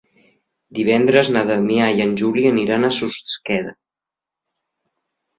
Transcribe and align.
Divendres 0.77 1.27
na 1.35 1.43
Damià 1.49 1.89
i 1.99 2.01
en 2.05 2.15
Juli 2.21 2.45
aniran 2.51 2.87
a 2.87 2.89
Susqueda. 2.99 3.75